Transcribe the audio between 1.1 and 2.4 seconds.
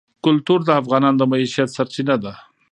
د معیشت سرچینه ده.